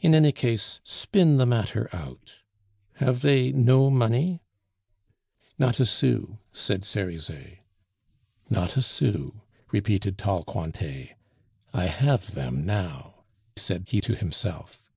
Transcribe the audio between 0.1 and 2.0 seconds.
any case, spin the matter